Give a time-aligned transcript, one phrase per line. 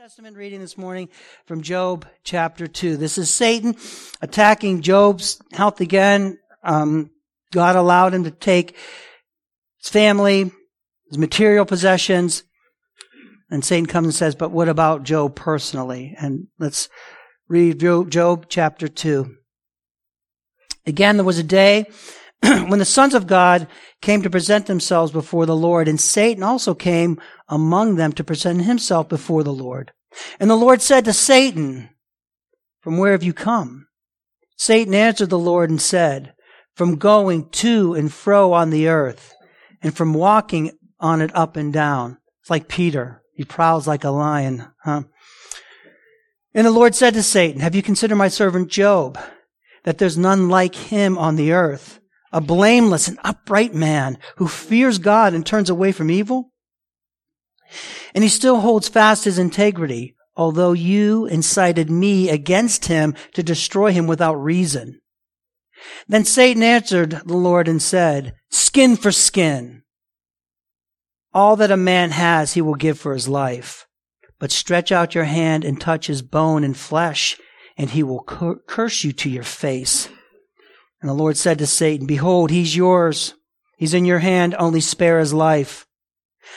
[0.00, 1.10] Testament reading this morning
[1.44, 2.96] from Job chapter 2.
[2.96, 3.76] This is Satan
[4.22, 6.38] attacking Job's health again.
[6.64, 7.10] Um,
[7.52, 8.78] God allowed him to take
[9.78, 10.52] his family,
[11.10, 12.44] his material possessions,
[13.50, 16.14] and Satan comes and says, but what about Job personally?
[16.18, 16.88] And let's
[17.46, 19.36] read Job chapter 2.
[20.86, 21.84] Again, there was a day
[22.42, 23.66] when the sons of God
[24.00, 27.20] came to present themselves before the Lord, and Satan also came
[27.50, 29.92] among them to present himself before the Lord.
[30.38, 31.90] And the Lord said to Satan,
[32.80, 33.88] From where have you come?
[34.56, 36.32] Satan answered the Lord and said,
[36.74, 39.34] From going to and fro on the earth,
[39.82, 42.18] and from walking on it up and down.
[42.40, 43.22] It's like Peter.
[43.34, 45.02] He prowls like a lion, huh?
[46.54, 49.18] And the Lord said to Satan, Have you considered my servant Job,
[49.84, 52.00] that there's none like him on the earth?
[52.32, 56.52] a blameless and upright man who fears God and turns away from evil?
[58.14, 63.92] And he still holds fast his integrity, although you incited me against him to destroy
[63.92, 65.00] him without reason.
[66.08, 69.82] Then Satan answered the Lord and said, Skin for skin.
[71.32, 73.86] All that a man has he will give for his life.
[74.38, 77.38] But stretch out your hand and touch his bone and flesh,
[77.76, 80.08] and he will curse you to your face.
[81.00, 83.34] And the Lord said to Satan, Behold, he's yours.
[83.76, 84.54] He's in your hand.
[84.58, 85.86] Only spare his life.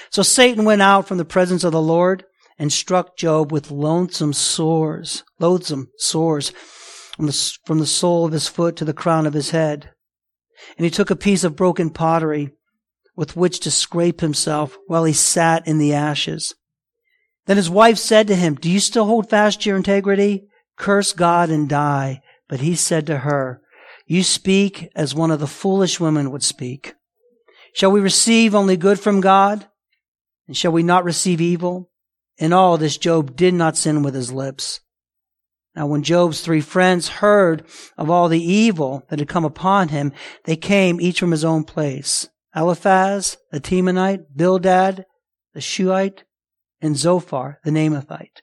[0.09, 2.23] So Satan went out from the presence of the Lord
[2.57, 6.51] and struck Job with lonesome sores, loathsome sores
[7.15, 9.91] from the, from the sole of his foot to the crown of his head.
[10.77, 12.51] And he took a piece of broken pottery
[13.15, 16.55] with which to scrape himself while he sat in the ashes.
[17.45, 20.47] Then his wife said to him, Do you still hold fast to your integrity?
[20.77, 22.21] Curse God and die.
[22.47, 23.61] But he said to her,
[24.05, 26.95] you speak as one of the foolish women would speak.
[27.73, 29.67] Shall we receive only good from God?
[30.47, 31.89] And shall we not receive evil?
[32.37, 34.81] In all this, Job did not sin with his lips.
[35.75, 37.65] Now, when Job's three friends heard
[37.97, 40.11] of all the evil that had come upon him,
[40.45, 42.27] they came each from his own place.
[42.55, 45.05] Eliphaz, the Temanite, Bildad,
[45.53, 46.23] the Shuhite,
[46.81, 48.41] and Zophar, the Naamathite.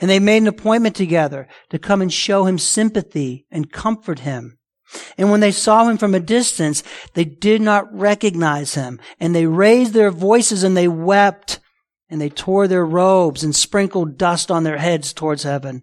[0.00, 4.58] And they made an appointment together to come and show him sympathy and comfort him.
[5.18, 6.82] And when they saw him from a distance,
[7.14, 9.00] they did not recognize him.
[9.18, 11.60] And they raised their voices and they wept.
[12.08, 15.82] And they tore their robes and sprinkled dust on their heads towards heaven.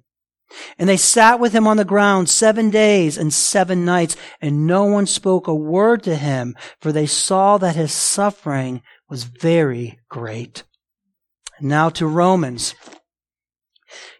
[0.77, 4.85] And they sat with him on the ground seven days and seven nights, and no
[4.85, 10.63] one spoke a word to him, for they saw that his suffering was very great.
[11.59, 12.75] Now to Romans,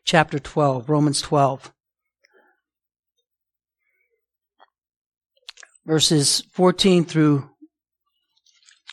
[0.06, 1.72] chapter 12, Romans 12.
[5.86, 7.50] Verses 14 through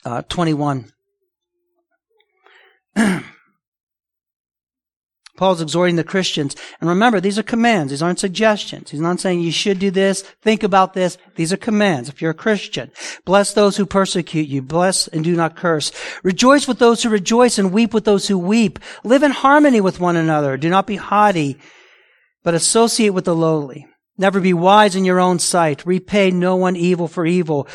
[0.05, 0.93] uh, 21.
[5.41, 6.55] Paul's exhorting the Christians.
[6.81, 7.91] And remember, these are commands.
[7.91, 8.91] These aren't suggestions.
[8.91, 11.17] He's not saying you should do this, think about this.
[11.37, 12.11] These are commands.
[12.11, 12.93] If you're a Christian,
[13.25, 14.61] bless those who persecute you.
[14.61, 15.93] Bless and do not curse.
[16.23, 18.79] Rejoice with those who rejoice and weep with those who weep.
[19.03, 20.59] Live in harmony with one another.
[20.59, 21.57] Do not be haughty,
[22.43, 23.87] but associate with the lowly.
[24.21, 25.87] Never be wise in your own sight.
[25.87, 27.67] Repay no one evil for evil,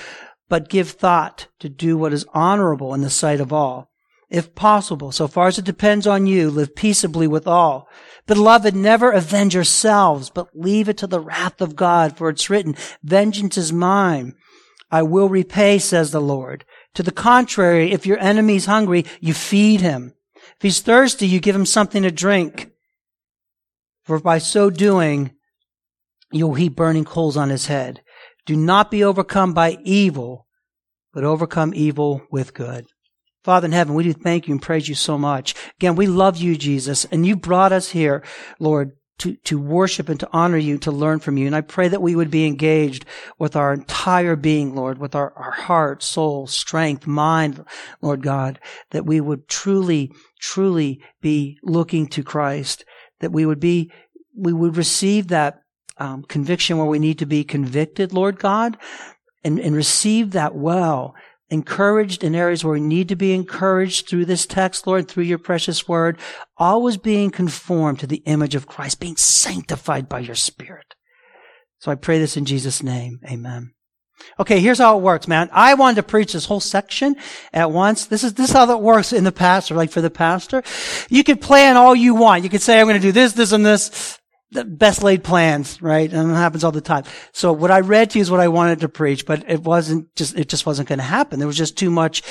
[0.47, 3.89] but give thought to do what is honorable in the sight of all.
[4.29, 7.89] If possible, so far as it depends on you, live peaceably with all.
[8.27, 12.75] Beloved, never avenge yourselves, but leave it to the wrath of God, for it's written,
[13.01, 14.35] vengeance is mine.
[14.91, 16.63] I will repay, says the Lord.
[16.93, 20.13] To the contrary, if your enemy is hungry, you feed him.
[20.35, 22.69] If he's thirsty, you give him something to drink.
[24.03, 25.34] For by so doing,
[26.31, 28.01] you'll heap burning coals on his head.
[28.45, 30.47] Do not be overcome by evil,
[31.13, 32.85] but overcome evil with good.
[33.43, 35.53] Father in heaven, we do thank you and praise you so much.
[35.77, 38.23] Again, we love you, Jesus, and you brought us here,
[38.59, 41.45] Lord, to, to worship and to honor you, to learn from you.
[41.45, 43.05] And I pray that we would be engaged
[43.39, 47.63] with our entire being, Lord, with our, our heart, soul, strength, mind,
[48.01, 48.59] Lord God,
[48.91, 52.83] that we would truly, truly be looking to Christ,
[53.19, 53.91] that we would be,
[54.35, 55.59] we would receive that
[55.97, 58.77] um, conviction where we need to be convicted, Lord God,
[59.43, 61.15] and, and receive that well.
[61.49, 65.37] Encouraged in areas where we need to be encouraged through this text, Lord, through your
[65.37, 66.17] precious word,
[66.57, 70.95] always being conformed to the image of Christ, being sanctified by your Spirit.
[71.77, 73.19] So I pray this in Jesus' name.
[73.29, 73.75] Amen.
[74.39, 75.49] Okay, here's how it works, man.
[75.51, 77.15] I wanted to preach this whole section
[77.53, 78.05] at once.
[78.05, 80.63] This is, this is how that works in the pastor, like for the pastor.
[81.09, 82.43] You could plan all you want.
[82.43, 84.19] You could say, I'm going to do this, this, and this
[84.55, 86.11] the best laid plans, right?
[86.11, 87.03] And it happens all the time.
[87.31, 90.13] So what I read to you is what I wanted to preach, but it wasn't
[90.15, 91.37] just, it just wasn't going to happen.
[91.39, 92.23] There was just too much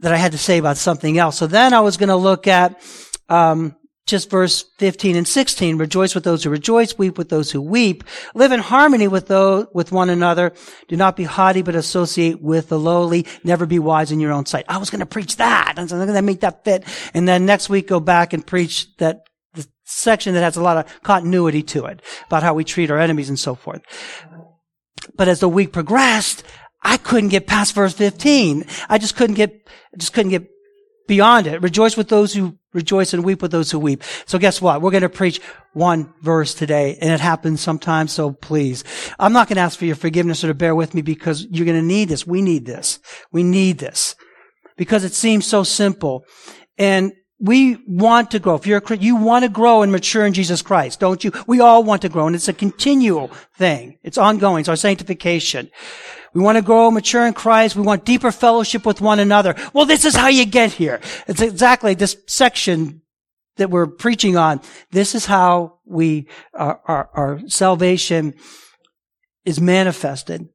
[0.00, 1.38] that I had to say about something else.
[1.38, 2.80] So then I was going to look at,
[3.28, 3.74] um,
[4.08, 5.76] just verse 15 and 16.
[5.76, 8.04] Rejoice with those who rejoice, weep with those who weep.
[8.34, 10.54] Live in harmony with those, with one another.
[10.88, 13.26] Do not be haughty, but associate with the lowly.
[13.44, 14.64] Never be wise in your own sight.
[14.66, 15.74] I was going to preach that.
[15.76, 16.84] I'm going to make that fit.
[17.12, 19.27] And then next week go back and preach that
[19.88, 23.28] section that has a lot of continuity to it about how we treat our enemies
[23.28, 23.80] and so forth.
[25.16, 26.44] But as the week progressed,
[26.82, 28.64] I couldn't get past verse 15.
[28.88, 30.48] I just couldn't get, just couldn't get
[31.06, 31.62] beyond it.
[31.62, 34.02] Rejoice with those who rejoice and weep with those who weep.
[34.26, 34.82] So guess what?
[34.82, 35.40] We're going to preach
[35.72, 38.12] one verse today and it happens sometimes.
[38.12, 38.84] So please,
[39.18, 41.66] I'm not going to ask for your forgiveness or to bear with me because you're
[41.66, 42.26] going to need this.
[42.26, 43.00] We need this.
[43.32, 44.14] We need this
[44.76, 46.24] because it seems so simple.
[46.76, 48.56] And we want to grow.
[48.56, 51.32] If you're a you want to grow and mature in Jesus Christ, don't you?
[51.46, 53.98] We all want to grow and it's a continual thing.
[54.02, 54.60] It's ongoing.
[54.60, 55.70] It's our sanctification.
[56.34, 57.76] We want to grow mature in Christ.
[57.76, 59.54] We want deeper fellowship with one another.
[59.72, 61.00] Well, this is how you get here.
[61.26, 63.02] It's exactly this section
[63.56, 64.60] that we're preaching on.
[64.90, 68.34] This is how we, our, our, our salvation
[69.44, 70.48] is manifested,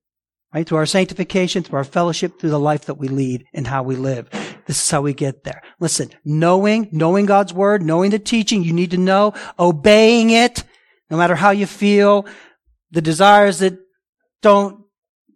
[0.53, 0.67] right?
[0.67, 3.95] Through our sanctification, through our fellowship, through the life that we lead and how we
[3.95, 4.29] live.
[4.65, 5.61] This is how we get there.
[5.79, 10.63] Listen, knowing, knowing God's word, knowing the teaching, you need to know, obeying it,
[11.09, 12.25] no matter how you feel,
[12.91, 13.77] the desires that
[14.41, 14.83] don't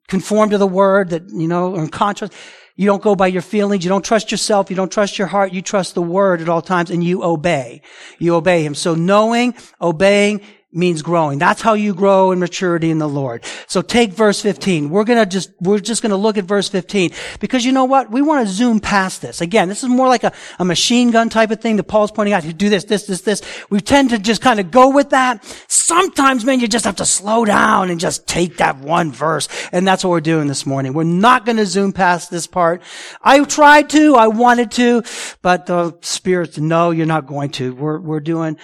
[0.08, 2.34] conform to the word that, you know, are in contrast.
[2.76, 3.84] You don't go by your feelings.
[3.84, 4.70] You don't trust yourself.
[4.70, 5.52] You don't trust your heart.
[5.52, 7.82] You trust the word at all times and you obey.
[8.20, 8.76] You obey him.
[8.76, 10.42] So knowing, obeying,
[10.74, 11.40] means growing.
[11.40, 13.44] That's how you grow in maturity in the Lord.
[13.68, 14.90] So take verse 15.
[14.90, 18.12] We're gonna just, we're just gonna look at verse 15 because you know what?
[18.12, 19.40] We want to zoom past this.
[19.40, 22.34] Again, this is more like a, a machine gun type of thing that Paul's pointing
[22.34, 22.44] out.
[22.44, 23.42] You do this, this, this, this.
[23.70, 25.44] We tend to just kind of go with that.
[25.70, 29.48] Sometimes, man, you just have to slow down and just take that one verse.
[29.72, 30.92] And that's what we're doing this morning.
[30.92, 32.82] We're not gonna zoom past this part.
[33.22, 35.04] I tried to, I wanted to,
[35.42, 37.74] but the Spirit, no, you're not going to.
[37.74, 38.58] We're, we're doing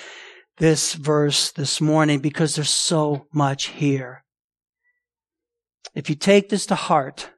[0.63, 4.23] this verse this morning because there's so much here.
[5.93, 7.31] If you take this to heart,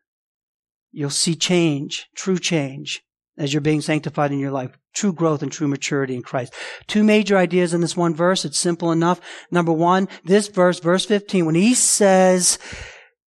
[0.92, 3.02] you'll see change, true change,
[3.36, 4.78] as you're being sanctified in your life.
[4.94, 6.54] True growth and true maturity in Christ.
[6.86, 8.46] Two major ideas in this one verse.
[8.46, 9.20] It's simple enough.
[9.50, 12.60] Number one, this verse, verse 15, when he says,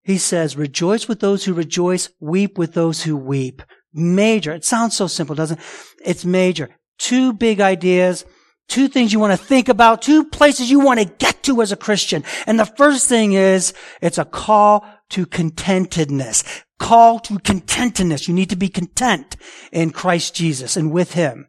[0.05, 3.63] he says, rejoice with those who rejoice, weep with those who weep.
[3.93, 4.53] Major.
[4.53, 5.65] It sounds so simple, doesn't it?
[6.05, 6.71] It's major.
[6.99, 8.25] Two big ideas
[8.69, 11.73] Two things you want to think about, two places you want to get to as
[11.73, 12.23] a Christian.
[12.47, 13.73] And the first thing is,
[14.03, 16.65] it's a call to contentedness.
[16.79, 18.29] Call to contentedness.
[18.29, 19.37] You need to be content
[19.73, 21.49] in Christ Jesus and with Him.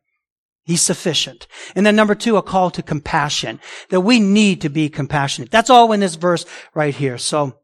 [0.63, 1.47] He's sufficient.
[1.75, 3.59] And then number two, a call to compassion.
[3.89, 5.51] That we need to be compassionate.
[5.51, 7.17] That's all in this verse right here.
[7.17, 7.58] So,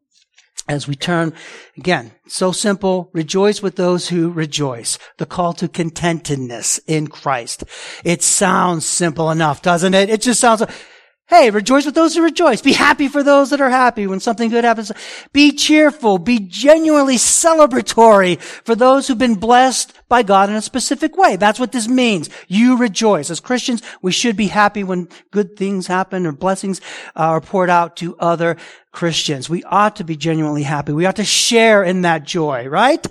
[0.68, 1.32] as we turn
[1.76, 4.98] again, so simple, rejoice with those who rejoice.
[5.18, 7.64] The call to contentedness in Christ.
[8.04, 10.10] It sounds simple enough, doesn't it?
[10.10, 10.62] It just sounds
[11.28, 12.62] Hey, rejoice with those who rejoice.
[12.62, 14.92] Be happy for those that are happy when something good happens.
[15.32, 16.18] Be cheerful.
[16.18, 21.34] Be genuinely celebratory for those who've been blessed by God in a specific way.
[21.34, 22.30] That's what this means.
[22.46, 23.28] You rejoice.
[23.28, 26.80] As Christians, we should be happy when good things happen or blessings
[27.16, 28.56] are poured out to other
[28.92, 29.50] Christians.
[29.50, 30.92] We ought to be genuinely happy.
[30.92, 33.04] We ought to share in that joy, right?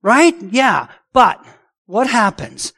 [0.00, 0.34] Right?
[0.50, 0.88] Yeah.
[1.12, 1.44] But
[1.84, 2.72] what happens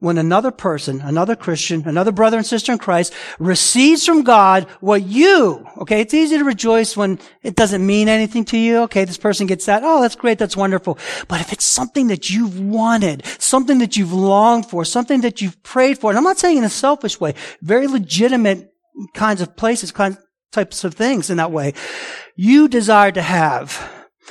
[0.00, 5.06] when another person, another Christian, another brother and sister in Christ receives from God what
[5.06, 8.78] you, okay, it's easy to rejoice when it doesn't mean anything to you.
[8.84, 9.82] Okay, this person gets that.
[9.84, 10.38] Oh, that's great.
[10.38, 10.98] That's wonderful.
[11.28, 15.62] But if it's something that you've wanted, something that you've longed for, something that you've
[15.62, 18.72] prayed for, and I'm not saying in a selfish way, very legitimate
[19.14, 20.18] kinds of places, kinds,
[20.50, 21.74] types of things in that way,
[22.36, 23.88] you desire to have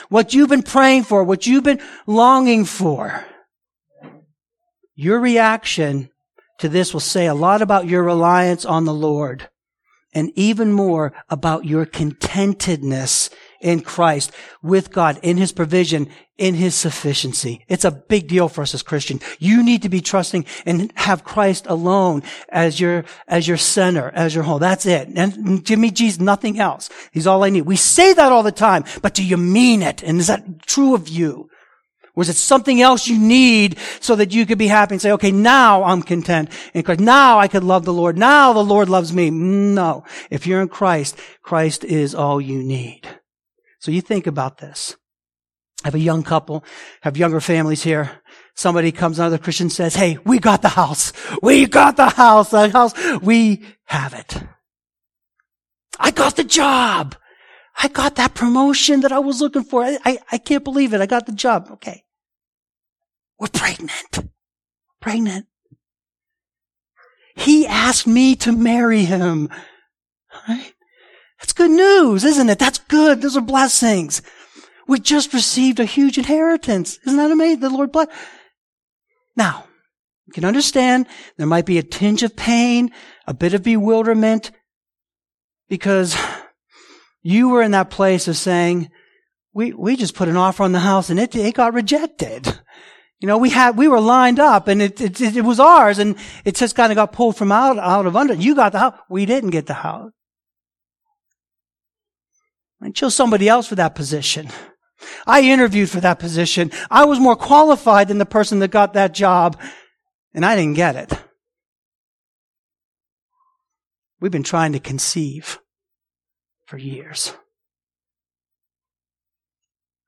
[0.09, 3.25] what you've been praying for, what you've been longing for.
[5.01, 6.09] Your reaction
[6.57, 9.47] to this will say a lot about your reliance on the Lord
[10.13, 13.29] and even more about your contentedness
[13.61, 17.63] in Christ with God, in His provision, in His sufficiency.
[17.69, 19.23] It's a big deal for us as Christians.
[19.39, 24.35] You need to be trusting and have Christ alone as your, as your center, as
[24.35, 24.59] your home.
[24.59, 25.07] That's it.
[25.15, 26.89] And me Jesus, nothing else.
[27.13, 27.61] He's all I need.
[27.61, 30.03] We say that all the time, but do you mean it?
[30.03, 31.49] And is that true of you?
[32.21, 35.31] Is it something else you need so that you could be happy and say, okay,
[35.31, 36.99] now I'm content in Christ.
[36.99, 38.17] Now I could love the Lord.
[38.17, 39.29] Now the Lord loves me.
[39.29, 40.03] No.
[40.29, 43.01] If you're in Christ, Christ is all you need.
[43.79, 44.95] So you think about this.
[45.83, 46.65] I have a young couple,
[47.01, 48.21] have younger families here.
[48.53, 51.13] Somebody comes, another Christian says, hey, we got the house.
[51.41, 52.49] We got the house.
[52.49, 52.93] The house.
[53.21, 54.43] We have it.
[55.97, 57.15] I got the job.
[57.81, 59.83] I got that promotion that I was looking for.
[59.83, 60.99] I, I, I can't believe it.
[60.99, 61.69] I got the job.
[61.71, 62.03] Okay.
[63.39, 64.31] We're pregnant.
[64.99, 65.45] Pregnant.
[67.35, 69.49] He asked me to marry him.
[70.47, 70.73] Right?
[71.39, 72.59] That's good news, isn't it?
[72.59, 73.21] That's good.
[73.21, 74.21] Those are blessings.
[74.87, 76.99] We just received a huge inheritance.
[77.05, 77.61] Isn't that amazing?
[77.61, 78.09] The Lord bless.
[79.37, 79.65] Now,
[80.25, 82.91] you can understand there might be a tinge of pain,
[83.25, 84.51] a bit of bewilderment,
[85.69, 86.17] because
[87.21, 88.89] you were in that place of saying,
[89.53, 92.59] we, we just put an offer on the house and it, it got rejected.
[93.19, 96.15] You know, we had, we were lined up and it, it, it was ours and
[96.45, 98.33] it just kind of got pulled from out, out of under.
[98.33, 98.97] You got the house.
[99.09, 100.11] We didn't get the house.
[102.81, 104.47] I chose somebody else for that position.
[105.27, 106.71] I interviewed for that position.
[106.89, 109.59] I was more qualified than the person that got that job
[110.33, 111.13] and I didn't get it.
[114.21, 115.59] We've been trying to conceive
[116.65, 117.33] for years.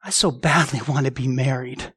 [0.04, 1.94] I so badly want to be married.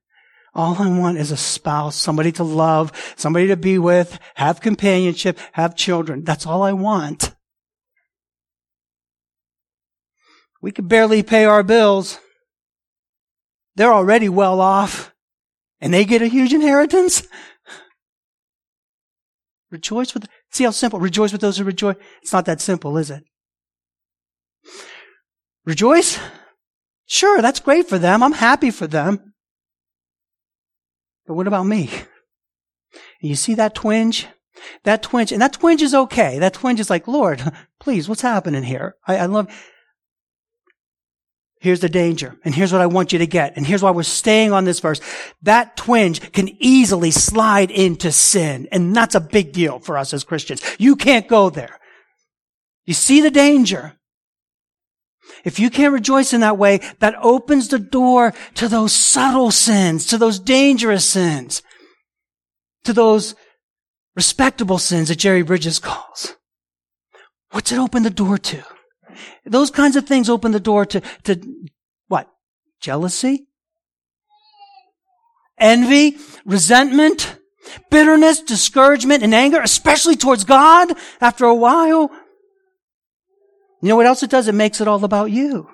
[0.54, 5.38] All I want is a spouse, somebody to love, somebody to be with, have companionship,
[5.52, 6.22] have children.
[6.22, 7.34] That's all I want.
[10.62, 12.18] We could barely pay our bills.
[13.74, 15.12] They're already well off
[15.80, 17.26] and they get a huge inheritance.
[19.70, 21.96] Rejoice with, see how simple, rejoice with those who rejoice.
[22.22, 23.24] It's not that simple, is it?
[25.64, 26.18] Rejoice?
[27.06, 28.22] Sure, that's great for them.
[28.22, 29.33] I'm happy for them.
[31.26, 31.90] But what about me?
[33.20, 34.26] And you see that twinge?
[34.84, 36.38] That twinge, and that twinge is okay.
[36.38, 37.42] That twinge is like, Lord,
[37.80, 38.94] please, what's happening here?
[39.06, 39.48] I, I love,
[41.64, 42.36] Here's the danger.
[42.44, 43.56] And here's what I want you to get.
[43.56, 45.00] And here's why we're staying on this verse.
[45.40, 48.68] That twinge can easily slide into sin.
[48.70, 50.60] And that's a big deal for us as Christians.
[50.78, 51.80] You can't go there.
[52.84, 53.94] You see the danger.
[55.44, 60.06] If you can't rejoice in that way, that opens the door to those subtle sins,
[60.06, 61.62] to those dangerous sins,
[62.84, 63.34] to those
[64.16, 66.36] respectable sins that Jerry Bridges calls.
[67.50, 68.62] What's it open the door to?
[69.44, 71.40] Those kinds of things open the door to, to
[72.08, 72.28] what?
[72.80, 73.46] Jealousy?
[75.58, 76.16] Envy?
[76.44, 77.38] Resentment?
[77.90, 78.40] Bitterness?
[78.40, 79.22] Discouragement?
[79.22, 79.60] And anger?
[79.60, 82.10] Especially towards God after a while?
[83.84, 84.48] You know what else it does?
[84.48, 85.68] It makes it all about you.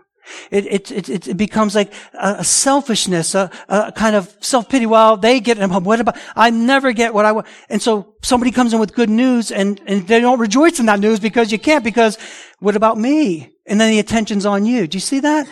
[0.50, 4.84] It, it, it, it becomes like a, selfishness, a, a kind of self-pity.
[4.84, 7.46] Well, they get, what about, I never get what I want.
[7.68, 10.98] And so somebody comes in with good news and, and they don't rejoice in that
[10.98, 12.18] news because you can't because
[12.58, 13.52] what about me?
[13.64, 14.88] And then the attention's on you.
[14.88, 15.48] Do you see that?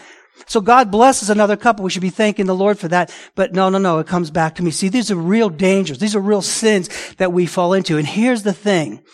[0.46, 1.84] So God blesses another couple.
[1.84, 3.14] We should be thanking the Lord for that.
[3.36, 4.00] But no, no, no.
[4.00, 4.72] It comes back to me.
[4.72, 6.00] See, these are real dangers.
[6.00, 7.98] These are real sins that we fall into.
[7.98, 9.04] And here's the thing.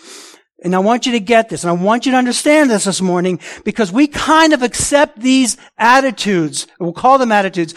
[0.64, 3.02] And I want you to get this, and I want you to understand this this
[3.02, 7.75] morning, because we kind of accept these attitudes, we'll call them attitudes,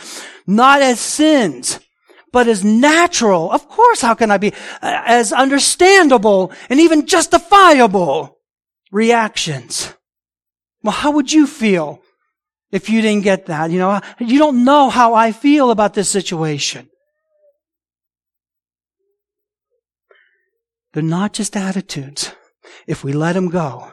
[0.47, 1.81] not as sins,
[2.31, 3.51] but as natural.
[3.51, 8.37] Of course, how can I be, uh, as understandable and even justifiable
[8.91, 9.93] reactions.
[10.83, 12.01] Well, how would you feel
[12.71, 13.71] if you didn't get that?
[13.71, 16.89] You know, you don't know how I feel about this situation.
[20.93, 22.31] They're not just attitudes
[22.85, 23.91] if we let them go,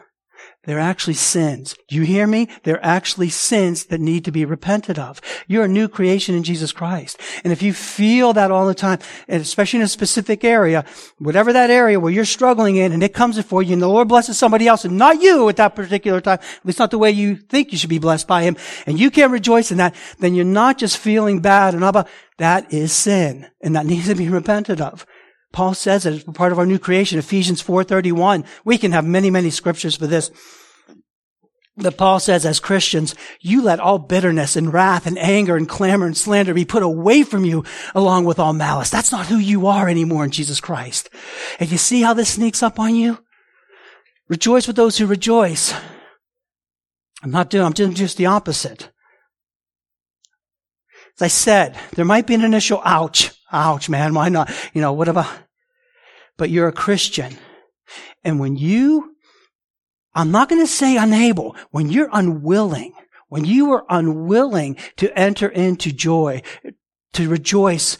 [0.66, 1.76] they're actually sins.
[1.88, 2.48] Do you hear me?
[2.62, 5.20] They're actually sins that need to be repented of.
[5.46, 7.20] You're a new creation in Jesus Christ.
[7.44, 8.98] And if you feel that all the time,
[9.28, 10.86] and especially in a specific area,
[11.18, 14.08] whatever that area where you're struggling in, and it comes before you, and the Lord
[14.08, 17.10] blesses somebody else, and not you at that particular time, at least not the way
[17.10, 20.34] you think you should be blessed by Him, and you can't rejoice in that, then
[20.34, 24.14] you're not just feeling bad and all about, that is sin, and that needs to
[24.14, 25.04] be repented of.
[25.54, 28.44] Paul says it as part of our new creation, Ephesians 4.31.
[28.64, 30.30] We can have many, many scriptures for this.
[31.76, 36.06] But Paul says, as Christians, you let all bitterness and wrath and anger and clamor
[36.06, 38.90] and slander be put away from you along with all malice.
[38.90, 41.08] That's not who you are anymore in Jesus Christ.
[41.58, 43.24] And you see how this sneaks up on you?
[44.28, 45.72] Rejoice with those who rejoice.
[47.22, 48.90] I'm not doing, I'm doing just the opposite.
[51.16, 53.30] As I said, there might be an initial ouch.
[53.54, 54.14] Ouch, man.
[54.14, 54.50] Why not?
[54.72, 55.30] You know, what about,
[56.36, 57.38] but you're a Christian.
[58.24, 59.14] And when you,
[60.14, 62.94] I'm not going to say unable, when you're unwilling,
[63.28, 66.42] when you are unwilling to enter into joy,
[67.12, 67.96] to rejoice,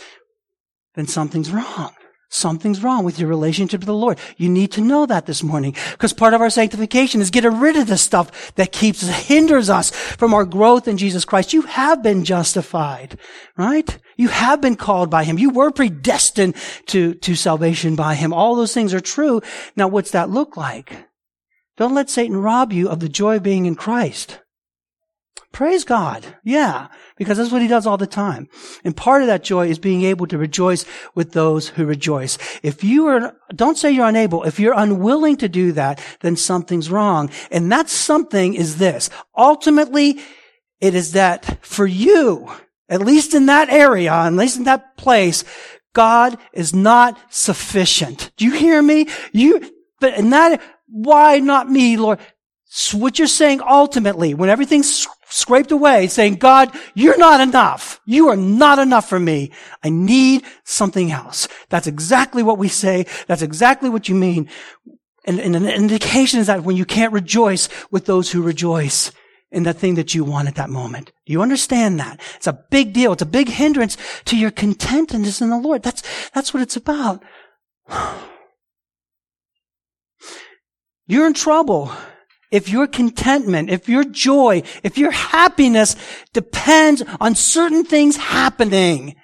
[0.95, 1.93] then something's wrong.
[2.35, 4.19] Something's wrong with your relationship to the Lord.
[4.37, 7.77] You need to know that this morning because part of our sanctification is getting rid
[7.77, 11.53] of the stuff that keeps, hinders us from our growth in Jesus Christ.
[11.53, 13.21] You have been justified,
[13.57, 13.97] right?
[14.17, 15.39] You have been called by Him.
[15.39, 18.33] You were predestined to, to salvation by Him.
[18.33, 19.41] All those things are true.
[19.77, 21.07] Now, what's that look like?
[21.77, 24.41] Don't let Satan rob you of the joy of being in Christ.
[25.55, 26.27] Praise God.
[26.43, 26.89] Yeah.
[27.17, 28.49] Because that's what he does all the time.
[28.83, 30.85] And part of that joy is being able to rejoice
[31.15, 32.39] with those who rejoice.
[32.65, 34.43] If you are, don't say you're unable.
[34.43, 37.31] If you're unwilling to do that, then something's wrong.
[37.53, 39.11] And that something is this.
[39.39, 40.19] Ultimately,
[40.81, 42.51] it is that for you,
[42.89, 45.45] at least in that area, at least in that place,
[45.93, 48.33] God is not sufficient.
[48.37, 49.07] Do you hear me?
[49.33, 49.71] You,
[50.01, 52.19] but in that, why not me, Lord?
[52.93, 58.01] What you're saying ultimately, when everything's scraped away, saying, God, you're not enough.
[58.05, 59.53] You are not enough for me.
[59.83, 61.47] I need something else.
[61.69, 63.07] That's exactly what we say.
[63.29, 64.49] That's exactly what you mean.
[65.25, 69.13] And, and an indication is that when you can't rejoice with those who rejoice
[69.53, 71.13] in the thing that you want at that moment.
[71.27, 72.21] Do you understand that?
[72.35, 73.13] It's a big deal.
[73.13, 75.85] It's a big hindrance to your contentedness in the Lord.
[75.85, 77.23] That's, that's what it's about.
[81.07, 81.93] You're in trouble
[82.55, 85.97] if your contentment, if your joy, if your happiness
[86.33, 89.17] depends on certain things happening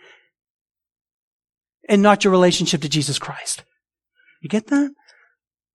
[1.88, 3.62] and not your relationship to Jesus Christ.
[4.42, 4.90] You get that?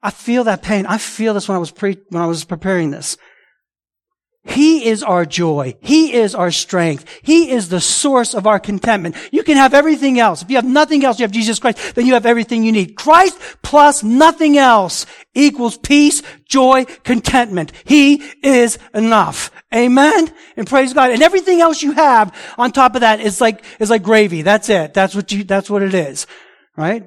[0.04, 0.86] I feel that pain.
[0.86, 3.16] I feel this when I was pre- when I was preparing this.
[4.46, 5.76] He is our joy.
[5.82, 7.06] He is our strength.
[7.24, 9.16] He is the source of our contentment.
[9.32, 10.44] You can have everything else.
[10.44, 12.96] If you have nothing else, you have Jesus Christ, then you have everything you need.
[12.96, 17.72] Christ plus nothing else equals peace, joy, contentment.
[17.86, 19.52] He is enough.
[19.74, 20.32] Amen?
[20.56, 21.10] And praise God.
[21.10, 24.44] And everything else you have on top of that is like, is like gravy.
[24.44, 24.94] That's it.
[24.94, 26.28] That's what you, that's what it is.
[26.78, 27.04] Right?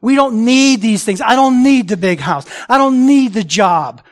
[0.00, 1.20] We don't need these things.
[1.20, 2.46] I don't need the big house.
[2.68, 4.02] I don't need the job.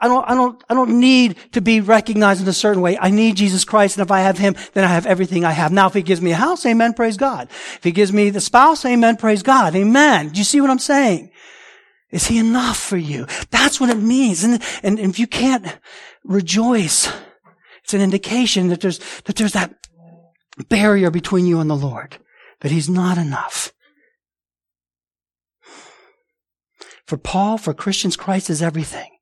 [0.00, 2.96] I don't, I don't, I don't need to be recognized in a certain way.
[2.98, 3.96] I need Jesus Christ.
[3.98, 5.72] And if I have Him, then I have everything I have.
[5.72, 7.48] Now, if He gives me a house, amen, praise God.
[7.50, 9.74] If He gives me the spouse, amen, praise God.
[9.74, 10.28] Amen.
[10.28, 11.30] Do you see what I'm saying?
[12.12, 13.26] Is He enough for you?
[13.50, 14.44] That's what it means.
[14.44, 15.78] And, and if you can't
[16.22, 17.12] rejoice,
[17.82, 19.74] it's an indication that there's, that there's that
[20.68, 22.18] barrier between you and the Lord.
[22.60, 23.72] That He's not enough.
[27.04, 29.17] For Paul, for Christians, Christ is everything.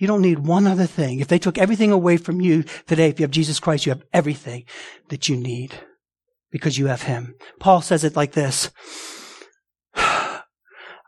[0.00, 1.20] You don't need one other thing.
[1.20, 4.02] If they took everything away from you today, if you have Jesus Christ, you have
[4.14, 4.64] everything
[5.10, 5.74] that you need
[6.50, 7.34] because you have Him.
[7.58, 8.70] Paul says it like this.
[9.94, 10.40] I'm,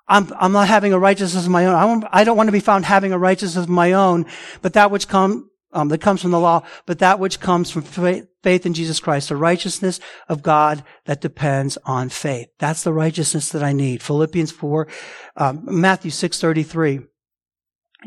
[0.09, 1.75] I'm not having a righteousness of my own.
[1.75, 4.27] I don't, I don't want to be found having a righteousness of my own,
[4.61, 7.81] but that which come, um, that comes from the law, but that which comes from
[7.81, 12.49] faith, faith in Jesus Christ, the righteousness of God that depends on faith.
[12.59, 14.03] That's the righteousness that I need.
[14.03, 14.87] Philippians 4,
[15.39, 17.07] um, Matthew 6.33.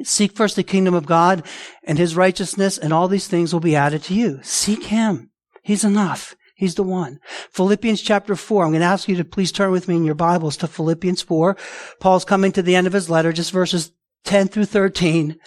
[0.03, 1.45] Seek first the kingdom of God
[1.83, 4.39] and his righteousness, and all these things will be added to you.
[4.43, 5.31] Seek him.
[5.63, 6.35] He's enough.
[6.55, 7.19] He's the one.
[7.51, 8.63] Philippians chapter 4.
[8.63, 11.21] I'm going to ask you to please turn with me in your Bibles to Philippians
[11.21, 11.57] 4.
[11.99, 13.91] Paul's coming to the end of his letter, just verses
[14.23, 15.37] 10 through 13.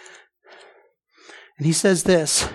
[1.57, 2.49] And he says this.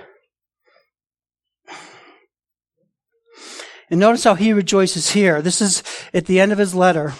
[3.89, 5.41] And notice how he rejoices here.
[5.41, 7.13] This is at the end of his letter.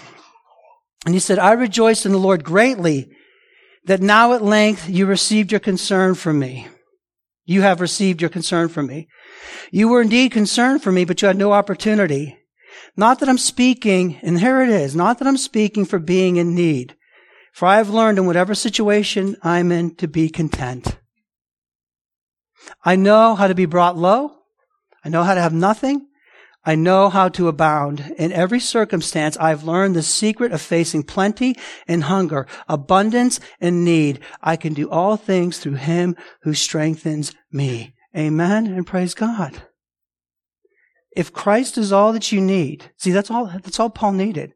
[1.06, 3.12] And he said, I rejoiced in the Lord greatly
[3.86, 6.68] that now at length you received your concern from me.
[7.46, 9.08] You have received your concern from me.
[9.72, 12.38] You were indeed concerned for me, but you had no opportunity.
[12.96, 16.56] Not that I'm speaking, and here it is, not that I'm speaking for being in
[16.56, 16.96] need,
[17.52, 20.98] for I have learned in whatever situation I'm in to be content.
[22.86, 24.38] I know how to be brought low.
[25.04, 26.08] I know how to have nothing.
[26.66, 28.14] I know how to abound.
[28.18, 34.22] In every circumstance, I've learned the secret of facing plenty and hunger, abundance and need.
[34.42, 37.96] I can do all things through him who strengthens me.
[38.16, 39.64] Amen and praise God.
[41.16, 44.54] If Christ is all that you need, see, that's all, that's all Paul needed.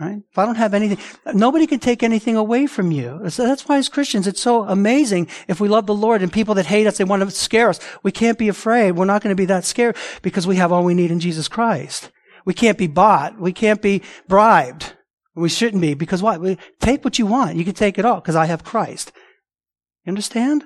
[0.00, 0.22] Right?
[0.30, 0.96] If I don't have anything,
[1.34, 3.28] nobody can take anything away from you.
[3.28, 6.54] So that's why as Christians, it's so amazing if we love the Lord and people
[6.54, 7.78] that hate us, they want to scare us.
[8.02, 8.92] We can't be afraid.
[8.92, 11.48] We're not going to be that scared because we have all we need in Jesus
[11.48, 12.10] Christ.
[12.46, 13.38] We can't be bought.
[13.38, 14.94] We can't be bribed.
[15.34, 16.40] We shouldn't be because what?
[16.40, 17.56] We, take what you want.
[17.56, 19.12] You can take it all because I have Christ.
[20.04, 20.64] You understand?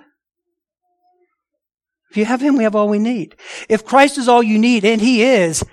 [2.10, 3.34] If you have Him, we have all we need.
[3.68, 5.64] If Christ is all you need, and He is,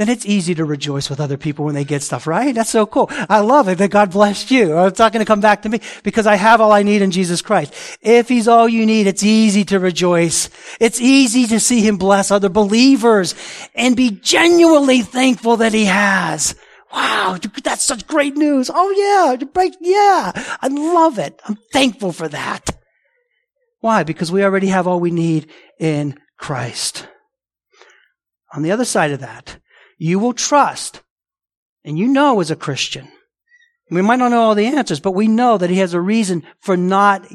[0.00, 2.54] then it's easy to rejoice with other people when they get stuff, right?
[2.54, 3.10] That's so cool.
[3.28, 4.78] I love it that God blessed you.
[4.86, 7.10] It's not going to come back to me because I have all I need in
[7.10, 7.74] Jesus Christ.
[8.00, 10.48] If He's all you need, it's easy to rejoice.
[10.80, 13.34] It's easy to see Him bless other believers
[13.74, 16.54] and be genuinely thankful that He has.
[16.94, 18.70] Wow, that's such great news.
[18.72, 19.36] Oh yeah,
[19.82, 20.32] yeah,
[20.62, 21.38] I love it.
[21.44, 22.70] I'm thankful for that.
[23.80, 24.02] Why?
[24.04, 27.06] Because we already have all we need in Christ.
[28.54, 29.58] On the other side of that,
[30.00, 31.02] you will trust.
[31.84, 33.06] And you know as a Christian.
[33.90, 36.42] We might not know all the answers, but we know that he has a reason
[36.60, 37.26] for not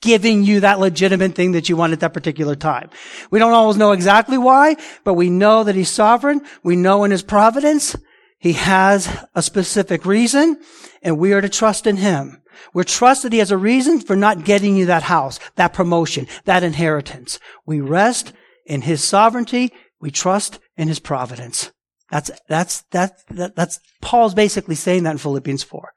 [0.00, 2.90] giving you that legitimate thing that you want at that particular time.
[3.30, 6.42] We don't always know exactly why, but we know that He's sovereign.
[6.62, 7.96] We know in His providence,
[8.38, 10.60] He has a specific reason,
[11.02, 12.42] and we are to trust in Him.
[12.74, 16.26] We're trust that He has a reason for not getting you that house, that promotion,
[16.44, 17.38] that inheritance.
[17.64, 18.32] We rest
[18.66, 19.72] in His sovereignty.
[20.02, 21.72] We trust in His providence.
[22.10, 25.92] That's, that's, that's, that's, Paul's basically saying that in Philippians 4.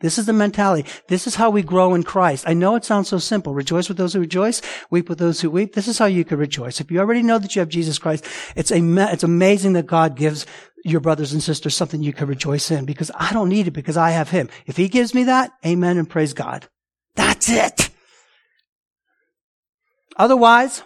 [0.00, 0.88] This is the mentality.
[1.08, 2.44] This is how we grow in Christ.
[2.46, 3.52] I know it sounds so simple.
[3.52, 5.74] Rejoice with those who rejoice, weep with those who weep.
[5.74, 6.80] This is how you can rejoice.
[6.80, 8.78] If you already know that you have Jesus Christ, it's, a,
[9.12, 10.46] it's amazing that God gives
[10.84, 13.96] your brothers and sisters something you can rejoice in because I don't need it because
[13.96, 14.48] I have Him.
[14.66, 16.68] If He gives me that, amen and praise God.
[17.16, 17.90] That's it.
[20.16, 20.84] Otherwise,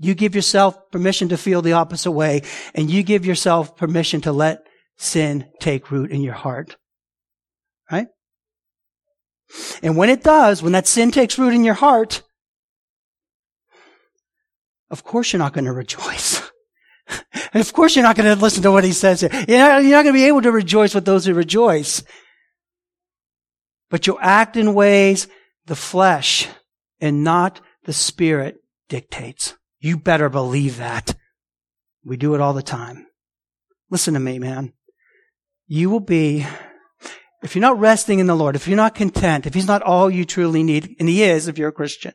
[0.00, 2.42] you give yourself permission to feel the opposite way
[2.74, 6.76] and you give yourself permission to let sin take root in your heart.
[7.92, 8.08] Right?
[9.82, 12.22] And when it does, when that sin takes root in your heart,
[14.90, 16.40] of course you're not going to rejoice.
[17.52, 19.20] and of course you're not going to listen to what he says.
[19.20, 22.02] You're not, you're not going to be able to rejoice with those who rejoice.
[23.90, 25.28] But you'll act in ways
[25.66, 26.48] the flesh
[27.00, 28.56] and not the spirit
[28.88, 29.56] dictates.
[29.80, 31.14] You better believe that.
[32.04, 33.06] We do it all the time.
[33.90, 34.72] Listen to me, man.
[35.66, 36.46] You will be
[37.42, 40.10] if you're not resting in the Lord, if you're not content, if He's not all
[40.10, 42.12] you truly need, and He is if you're a Christian,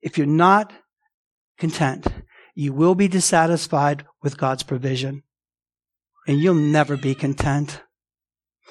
[0.00, 0.72] if you're not
[1.58, 2.06] content,
[2.54, 5.22] you will be dissatisfied with God's provision.
[6.26, 7.80] And you'll never be content.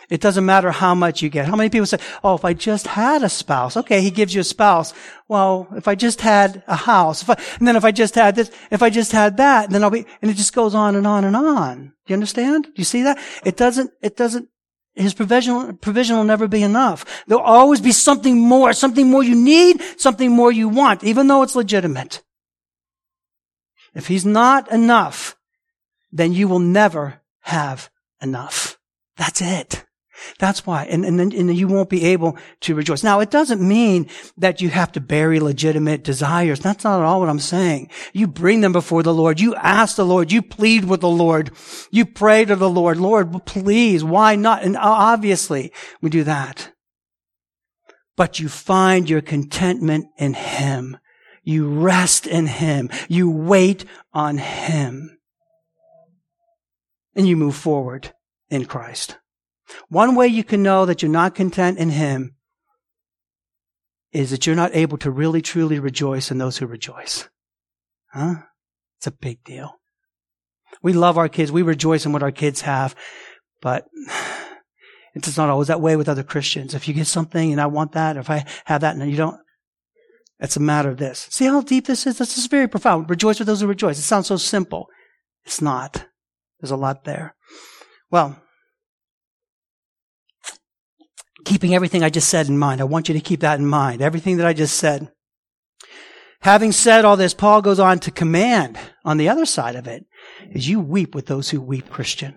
[0.09, 1.47] It doesn't matter how much you get.
[1.47, 3.75] How many people say, Oh, if I just had a spouse.
[3.75, 4.93] Okay, he gives you a spouse.
[5.27, 8.35] Well, if I just had a house, if I, and then if I just had
[8.35, 11.05] this, if I just had that, then I'll be, and it just goes on and
[11.05, 11.93] on and on.
[12.05, 12.65] Do you understand?
[12.65, 13.19] Do you see that?
[13.43, 14.47] It doesn't, it doesn't
[14.97, 17.23] his provision, provision will never be enough.
[17.27, 21.43] There'll always be something more, something more you need, something more you want, even though
[21.43, 22.23] it's legitimate.
[23.93, 25.37] If he's not enough,
[26.11, 27.89] then you will never have
[28.21, 28.77] enough.
[29.17, 29.83] That's it.
[30.39, 30.85] That's why.
[30.85, 33.03] And, and then and you won't be able to rejoice.
[33.03, 36.59] Now, it doesn't mean that you have to bury legitimate desires.
[36.59, 37.89] That's not at all what I'm saying.
[38.13, 39.39] You bring them before the Lord.
[39.39, 40.31] You ask the Lord.
[40.31, 41.51] You plead with the Lord.
[41.91, 42.97] You pray to the Lord.
[42.97, 44.63] Lord, please, why not?
[44.63, 46.71] And obviously, we do that.
[48.15, 50.97] But you find your contentment in Him.
[51.43, 52.89] You rest in Him.
[53.07, 55.17] You wait on Him.
[57.15, 58.13] And you move forward
[58.49, 59.17] in Christ.
[59.89, 62.35] One way you can know that you're not content in Him
[64.11, 67.29] is that you're not able to really truly rejoice in those who rejoice.
[68.13, 68.35] Huh?
[68.97, 69.75] It's a big deal.
[70.81, 71.51] We love our kids.
[71.51, 72.95] We rejoice in what our kids have,
[73.61, 73.85] but
[75.15, 76.73] it's not always that way with other Christians.
[76.73, 79.17] If you get something and I want that, or if I have that and you
[79.17, 79.39] don't,
[80.39, 81.27] it's a matter of this.
[81.31, 82.19] See how deep this is?
[82.19, 83.09] This is very profound.
[83.09, 83.97] Rejoice with those who rejoice.
[83.97, 84.87] It sounds so simple.
[85.45, 86.05] It's not.
[86.59, 87.35] There's a lot there.
[88.11, 88.39] Well,
[91.47, 92.81] keeping everything I just said in mind.
[92.81, 94.01] I want you to keep that in mind.
[94.01, 95.09] Everything that I just said.
[96.41, 100.05] Having said all this, Paul goes on to command on the other side of it
[100.51, 102.35] is you weep with those who weep, Christian.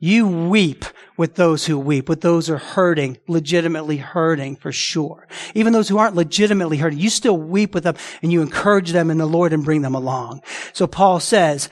[0.00, 0.86] You weep
[1.18, 5.28] with those who weep, with those who are hurting, legitimately hurting for sure.
[5.54, 9.10] Even those who aren't legitimately hurting, you still weep with them and you encourage them
[9.10, 10.40] in the Lord and bring them along.
[10.72, 11.68] So Paul says,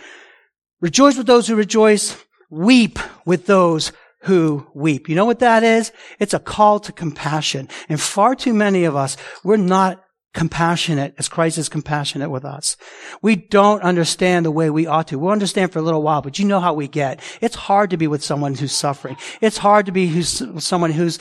[0.82, 3.92] rejoice with those who rejoice, weep with those
[4.26, 5.08] who weep.
[5.08, 5.92] You know what that is?
[6.18, 7.68] It's a call to compassion.
[7.88, 10.02] And far too many of us, we're not
[10.34, 12.76] compassionate as Christ is compassionate with us.
[13.22, 15.18] We don't understand the way we ought to.
[15.18, 17.20] We'll understand for a little while, but you know how we get.
[17.40, 19.16] It's hard to be with someone who's suffering.
[19.40, 21.18] It's hard to be who's, someone who's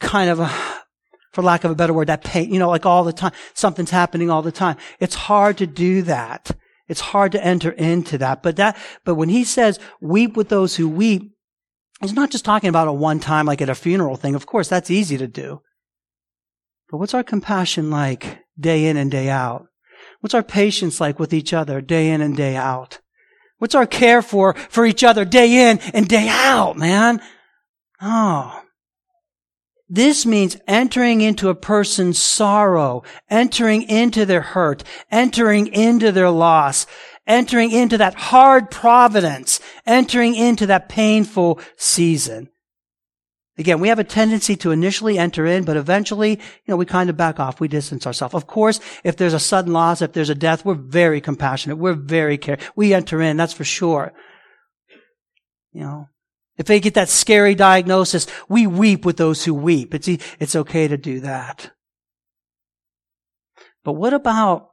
[0.00, 0.50] kind of, a,
[1.32, 3.90] for lack of a better word, that pain, you know, like all the time, something's
[3.90, 4.78] happening all the time.
[4.98, 6.50] It's hard to do that.
[6.88, 8.42] It's hard to enter into that.
[8.42, 11.35] But that, but when he says, weep with those who weep,
[12.00, 14.34] He's not just talking about a one time, like at a funeral thing.
[14.34, 15.62] Of course, that's easy to do.
[16.90, 19.66] But what's our compassion like day in and day out?
[20.20, 23.00] What's our patience like with each other day in and day out?
[23.58, 27.22] What's our care for, for each other day in and day out, man?
[28.00, 28.62] Oh.
[29.88, 36.86] This means entering into a person's sorrow, entering into their hurt, entering into their loss,
[37.26, 42.48] entering into that hard providence, entering into that painful season.
[43.58, 47.08] Again, we have a tendency to initially enter in, but eventually, you know, we kind
[47.08, 47.58] of back off.
[47.58, 48.34] We distance ourselves.
[48.34, 51.78] Of course, if there's a sudden loss, if there's a death, we're very compassionate.
[51.78, 52.58] We're very care.
[52.74, 54.12] We enter in, that's for sure.
[55.72, 56.08] You know,
[56.58, 59.94] if they get that scary diagnosis, we weep with those who weep.
[59.94, 60.08] It's,
[60.38, 61.70] it's okay to do that.
[63.84, 64.70] But what about,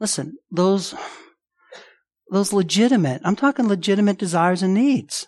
[0.00, 0.94] listen, those,
[2.30, 5.26] those legitimate, I'm talking legitimate desires and needs.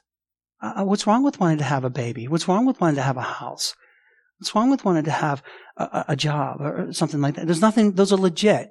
[0.60, 2.28] Uh, uh, what's wrong with wanting to have a baby?
[2.28, 3.74] What's wrong with wanting to have a house?
[4.38, 5.42] What's wrong with wanting to have
[5.76, 7.46] a, a job or something like that?
[7.46, 8.70] There's nothing, those are legit.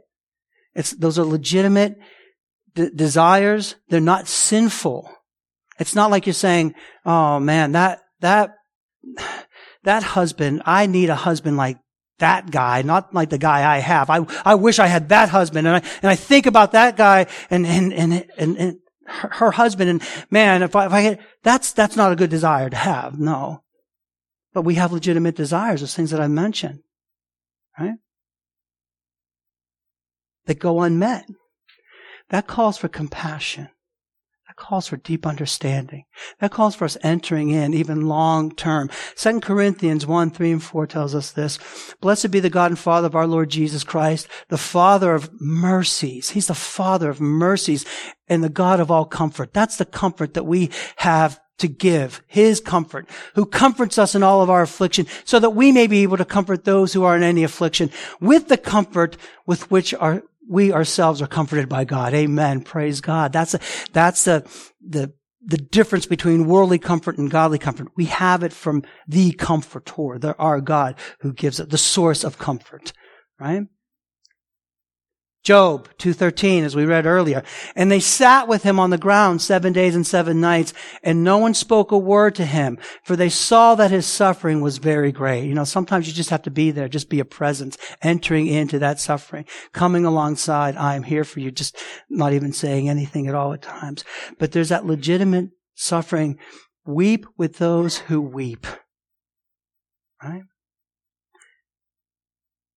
[0.74, 1.98] It's, those are legitimate
[2.74, 3.76] desires.
[3.90, 5.10] They're not sinful.
[5.80, 8.56] It's not like you're saying, oh man, that, that,
[9.84, 11.78] that husband, I need a husband like
[12.20, 14.10] that guy, not like the guy I have.
[14.10, 15.68] I, I wish I had that husband.
[15.68, 19.52] And I, and I think about that guy and, and, and, and, and her, her,
[19.52, 19.90] husband.
[19.90, 20.02] And
[20.32, 23.20] man, if I, if I get, that's, that's not a good desire to have.
[23.20, 23.64] No.
[24.54, 26.80] But we have legitimate desires, those things that I mentioned,
[27.78, 27.96] right?
[30.46, 31.26] That go unmet.
[32.30, 33.70] That calls for compassion.
[34.56, 36.06] That calls for deep understanding.
[36.40, 38.90] That calls for us entering in even long term.
[39.14, 41.60] Second Corinthians 1, 3 and 4 tells us this.
[42.00, 46.30] Blessed be the God and Father of our Lord Jesus Christ, the Father of mercies.
[46.30, 47.86] He's the Father of mercies
[48.30, 49.54] and the God of all comfort.
[49.54, 54.42] That's the comfort that we have to give his comfort, who comforts us in all
[54.42, 57.24] of our affliction, so that we may be able to comfort those who are in
[57.24, 57.90] any affliction
[58.22, 62.14] with the comfort with which our we ourselves are comforted by God.
[62.14, 62.62] Amen.
[62.62, 63.34] Praise God.
[63.34, 63.60] That's a,
[63.94, 64.48] that's the,
[64.82, 67.88] the, the difference between worldly comfort and godly comfort.
[67.96, 72.38] We have it from the comforter, the, our God who gives it, the source of
[72.38, 72.94] comfort,
[73.40, 73.64] right?
[75.46, 77.44] Job 2:13 as we read earlier.
[77.76, 81.38] And they sat with him on the ground 7 days and 7 nights and no
[81.38, 85.46] one spoke a word to him for they saw that his suffering was very great.
[85.46, 88.80] You know, sometimes you just have to be there, just be a presence, entering into
[88.80, 91.78] that suffering, coming alongside, I am here for you, just
[92.10, 94.04] not even saying anything at all at times.
[94.40, 96.40] But there's that legitimate suffering.
[96.88, 98.66] Weep with those who weep.
[100.24, 100.44] Right?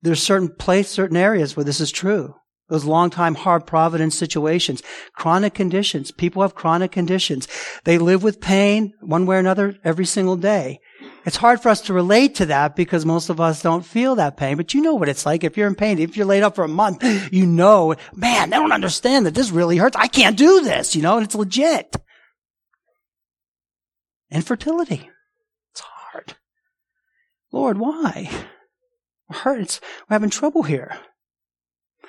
[0.02, 2.34] There's certain place, certain areas where this is true.
[2.68, 4.82] Those long time hard providence situations.
[5.14, 6.10] Chronic conditions.
[6.10, 7.48] People have chronic conditions.
[7.84, 10.80] They live with pain one way or another every single day.
[11.24, 14.36] It's hard for us to relate to that because most of us don't feel that
[14.36, 15.44] pain, but you know what it's like.
[15.44, 17.02] If you're in pain, if you're laid up for a month,
[17.32, 19.96] you know, man, they don't understand that this really hurts.
[19.96, 21.96] I can't do this, you know, and it's legit.
[24.30, 25.08] Infertility.
[25.72, 26.34] It's hard.
[27.50, 28.30] Lord, why?
[29.44, 29.66] We're we're
[30.08, 30.98] having trouble here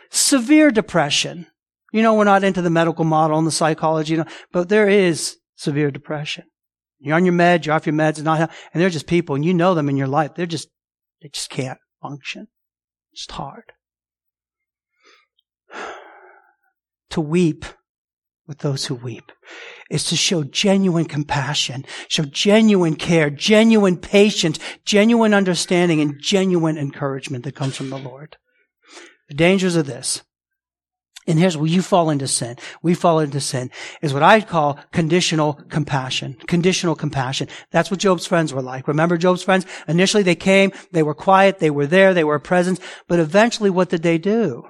[0.09, 1.47] severe depression.
[1.91, 4.87] You know, we're not into the medical model and the psychology, you know, but there
[4.87, 6.45] is severe depression.
[6.99, 9.53] You're on your meds, you're off your meds, not, and they're just people, and you
[9.53, 10.35] know them in your life.
[10.35, 10.69] They're just,
[11.21, 12.47] they just can't function.
[13.11, 13.73] It's hard.
[17.11, 17.65] To weep
[18.45, 19.31] with those who weep
[19.89, 27.45] is to show genuine compassion, show genuine care, genuine patience, genuine understanding, and genuine encouragement
[27.45, 28.37] that comes from the Lord.
[29.29, 30.23] The dangers of this.
[31.27, 32.57] And here's where you fall into sin.
[32.81, 33.69] We fall into sin
[34.01, 36.35] is what I call conditional compassion.
[36.47, 37.49] Conditional compassion.
[37.69, 38.87] That's what Job's friends were like.
[38.87, 39.67] Remember Job's friends?
[39.87, 43.69] Initially they came, they were quiet, they were there, they were a presence, but eventually
[43.69, 44.63] what did they do?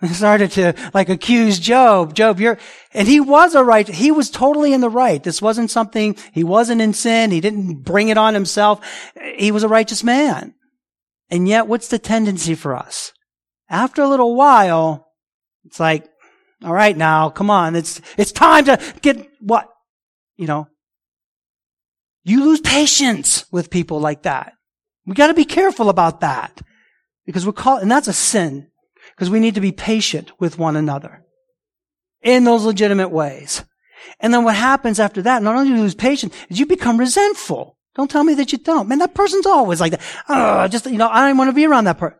[0.00, 2.14] They started to like accuse Job.
[2.14, 2.58] Job, you're,
[2.92, 5.22] and he was a right, he was totally in the right.
[5.22, 8.80] This wasn't something, he wasn't in sin, he didn't bring it on himself.
[9.36, 10.54] He was a righteous man.
[11.30, 13.12] And yet what's the tendency for us?
[13.72, 15.08] After a little while,
[15.64, 16.08] it's like,
[16.62, 19.68] all right now, come on, it's, it's time to get what?
[20.36, 20.68] You know,
[22.22, 24.52] you lose patience with people like that.
[25.06, 26.60] We gotta be careful about that.
[27.24, 28.68] Because we're called, and that's a sin.
[29.14, 31.24] Because we need to be patient with one another.
[32.22, 33.64] In those legitimate ways.
[34.20, 36.98] And then what happens after that, not only do you lose patience, is you become
[36.98, 37.78] resentful.
[37.94, 38.88] Don't tell me that you don't.
[38.88, 40.00] Man, that person's always like that.
[40.28, 42.18] Oh, just, you know, I don't want to be around that person.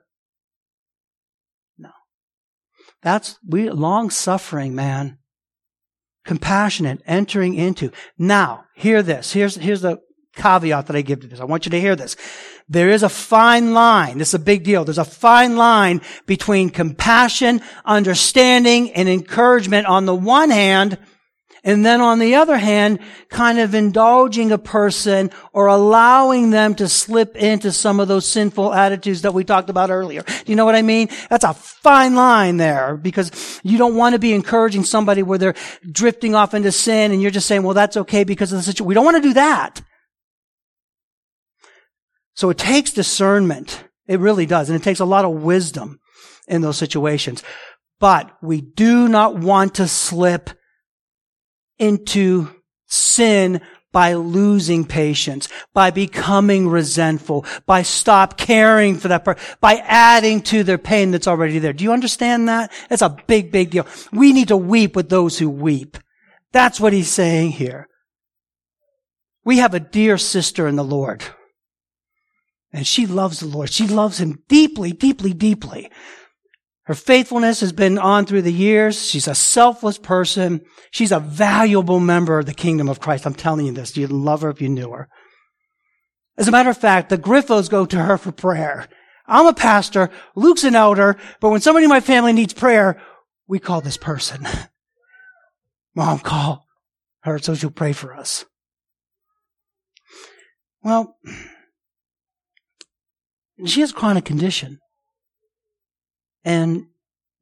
[3.02, 5.18] That's we long suffering, man.
[6.24, 7.90] Compassionate, entering into.
[8.16, 9.32] Now, hear this.
[9.32, 9.98] Here's here's the
[10.36, 11.40] caveat that I give to this.
[11.40, 12.16] I want you to hear this.
[12.68, 14.18] There is a fine line.
[14.18, 14.84] This is a big deal.
[14.84, 20.96] There's a fine line between compassion, understanding, and encouragement on the one hand,
[21.64, 22.98] and then on the other hand,
[23.28, 28.74] kind of indulging a person or allowing them to slip into some of those sinful
[28.74, 30.22] attitudes that we talked about earlier.
[30.22, 31.08] Do you know what I mean?
[31.30, 35.54] That's a fine line there because you don't want to be encouraging somebody where they're
[35.88, 38.86] drifting off into sin and you're just saying, well, that's okay because of the situation.
[38.86, 39.82] We don't want to do that.
[42.34, 43.84] So it takes discernment.
[44.08, 44.68] It really does.
[44.68, 46.00] And it takes a lot of wisdom
[46.48, 47.44] in those situations.
[48.00, 50.50] But we do not want to slip
[51.82, 52.48] into
[52.86, 60.40] sin by losing patience, by becoming resentful, by stop caring for that person, by adding
[60.40, 61.74] to their pain that's already there.
[61.74, 62.72] Do you understand that?
[62.88, 63.86] That's a big, big deal.
[64.12, 65.98] We need to weep with those who weep.
[66.52, 67.88] That's what he's saying here.
[69.44, 71.24] We have a dear sister in the Lord.
[72.72, 73.70] And she loves the Lord.
[73.70, 75.90] She loves him deeply, deeply, deeply.
[76.92, 79.08] Her faithfulness has been on through the years.
[79.08, 80.60] She's a selfless person.
[80.90, 83.24] She's a valuable member of the kingdom of Christ.
[83.24, 83.96] I'm telling you this.
[83.96, 85.08] You'd love her if you knew her.
[86.36, 88.88] As a matter of fact, the Griffos go to her for prayer.
[89.26, 90.10] I'm a pastor.
[90.34, 91.16] Luke's an elder.
[91.40, 93.00] But when somebody in my family needs prayer,
[93.46, 94.46] we call this person.
[95.94, 96.66] Mom, call
[97.22, 98.44] her so she'll pray for us.
[100.82, 101.16] Well,
[103.64, 104.78] she has chronic condition
[106.44, 106.86] and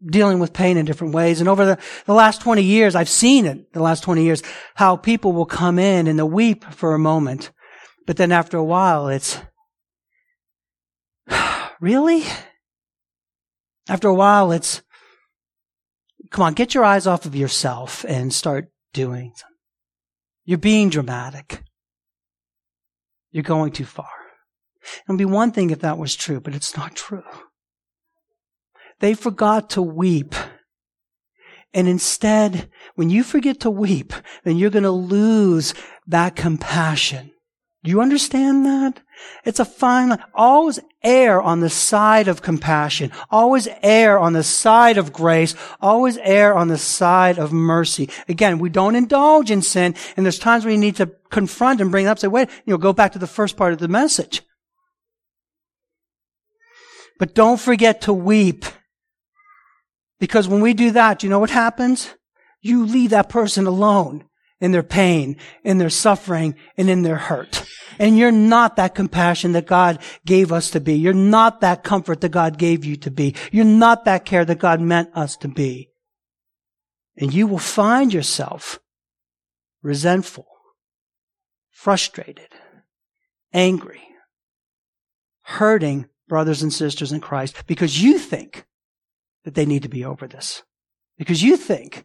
[0.05, 1.41] dealing with pain in different ways.
[1.41, 4.43] And over the, the last 20 years, I've seen it, the last 20 years,
[4.75, 7.51] how people will come in and they'll weep for a moment.
[8.07, 9.39] But then after a while, it's,
[11.81, 12.25] really?
[13.89, 14.83] After a while, it's,
[16.31, 19.33] come on, get your eyes off of yourself and start doing.
[19.35, 19.57] Something.
[20.45, 21.63] You're being dramatic.
[23.31, 24.09] You're going too far.
[24.83, 27.23] It would be one thing if that was true, but it's not true.
[29.01, 30.35] They forgot to weep.
[31.73, 34.13] And instead, when you forget to weep,
[34.45, 35.75] then you're going to lose
[36.07, 37.33] that compassion.
[37.83, 39.01] Do you understand that?
[39.45, 40.23] It's a fine line.
[40.35, 43.11] Always err on the side of compassion.
[43.31, 45.55] Always err on the side of grace.
[45.81, 48.11] Always err on the side of mercy.
[48.29, 51.91] Again, we don't indulge in sin, and there's times when you need to confront and
[51.91, 52.19] bring it up.
[52.19, 54.43] Say, wait, you know, go back to the first part of the message.
[57.19, 58.67] But don't forget to weep.
[60.21, 62.15] Because when we do that, you know what happens?
[62.61, 64.25] You leave that person alone
[64.61, 67.65] in their pain, in their suffering, and in their hurt.
[67.99, 70.95] And you're not that compassion that God gave us to be.
[70.95, 73.35] You're not that comfort that God gave you to be.
[73.51, 75.91] You're not that care that God meant us to be.
[77.17, 78.79] And you will find yourself
[79.83, 80.47] resentful,
[81.71, 82.49] frustrated,
[83.53, 84.03] angry,
[85.43, 88.67] hurting brothers and sisters in Christ because you think
[89.45, 90.63] that they need to be over this.
[91.19, 92.05] Because you think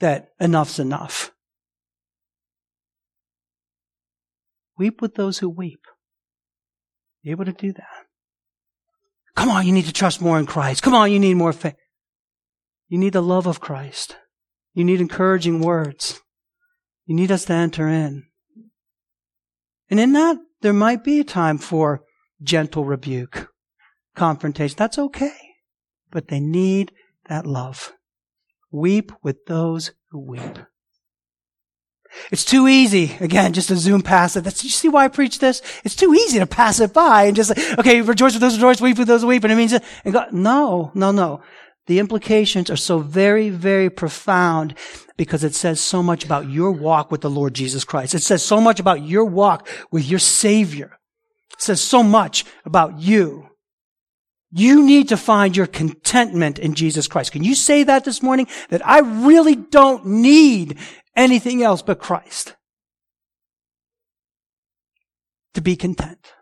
[0.00, 1.32] that enough's enough.
[4.78, 5.80] Weep with those who weep.
[7.24, 8.06] Be able to do that.
[9.34, 10.82] Come on, you need to trust more in Christ.
[10.82, 11.76] Come on, you need more faith.
[12.88, 14.16] You need the love of Christ.
[14.74, 16.20] You need encouraging words.
[17.06, 18.24] You need us to enter in.
[19.90, 22.02] And in that, there might be a time for
[22.42, 23.48] gentle rebuke,
[24.14, 24.76] confrontation.
[24.76, 25.45] That's okay
[26.16, 26.92] but they need
[27.28, 27.92] that love.
[28.70, 30.58] Weep with those who weep.
[32.32, 34.40] It's too easy, again, just to zoom past it.
[34.40, 35.60] That's, you see why I preach this?
[35.84, 38.80] It's too easy to pass it by and just okay, rejoice with those who rejoice,
[38.80, 39.44] weep with those who weep.
[39.44, 41.42] And it means, and no, no, no.
[41.86, 44.74] The implications are so very, very profound
[45.18, 48.14] because it says so much about your walk with the Lord Jesus Christ.
[48.14, 50.98] It says so much about your walk with your Savior.
[51.52, 53.45] It says so much about you.
[54.52, 57.32] You need to find your contentment in Jesus Christ.
[57.32, 58.46] Can you say that this morning?
[58.70, 60.78] That I really don't need
[61.16, 62.54] anything else but Christ
[65.54, 66.32] to be content.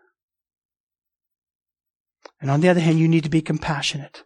[2.41, 4.23] And on the other hand, you need to be compassionate.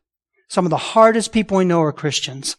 [0.50, 2.58] Some of the hardest people I know are Christians.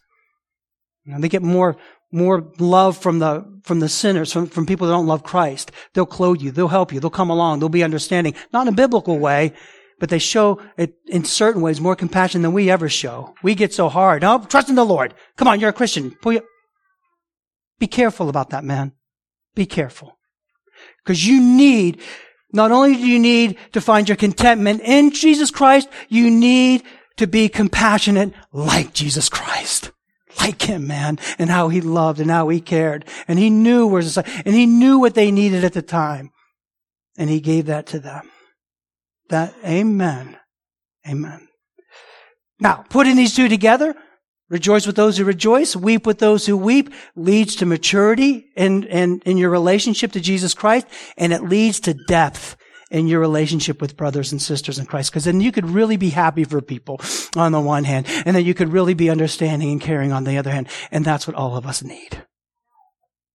[1.03, 1.77] You know, they get more,
[2.11, 5.71] more love from the, from the sinners, from, from people that don't love Christ.
[5.93, 6.51] They'll clothe you.
[6.51, 6.99] They'll help you.
[6.99, 7.59] They'll come along.
[7.59, 8.33] They'll be understanding.
[8.53, 9.53] Not in a biblical way,
[10.01, 13.35] but they show it in certain ways more compassion than we ever show.
[13.43, 14.23] We get so hard.
[14.23, 15.13] Oh, trust in the Lord.
[15.37, 16.17] Come on, you're a Christian.
[17.79, 18.93] Be careful about that, man.
[19.53, 20.17] Be careful.
[21.03, 22.01] Because you need,
[22.51, 26.81] not only do you need to find your contentment in Jesus Christ, you need
[27.17, 29.91] to be compassionate like Jesus Christ.
[30.39, 33.05] Like him, man, and how he loved and how he cared.
[33.27, 34.01] And he knew where,
[34.45, 36.31] and he knew what they needed at the time.
[37.19, 38.31] And he gave that to them.
[39.31, 40.37] That, amen.
[41.07, 41.47] Amen.
[42.59, 43.95] Now, putting these two together,
[44.49, 49.21] rejoice with those who rejoice, weep with those who weep, leads to maturity in, in,
[49.25, 50.85] in your relationship to Jesus Christ,
[51.17, 52.57] and it leads to depth
[52.91, 55.11] in your relationship with brothers and sisters in Christ.
[55.11, 56.99] Because then you could really be happy for people
[57.35, 60.37] on the one hand, and then you could really be understanding and caring on the
[60.37, 60.67] other hand.
[60.91, 62.25] And that's what all of us need.